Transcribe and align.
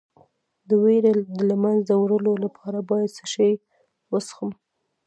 د 0.67 0.69
ویرې 0.83 1.13
د 1.37 1.39
له 1.49 1.55
منځه 1.63 1.93
وړلو 1.97 2.33
لپاره 2.45 2.79
باید 2.89 3.09
څه 3.17 3.25
شی 3.33 3.51
وڅښم؟ 4.11 4.51